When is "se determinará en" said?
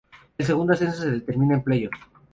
1.03-1.63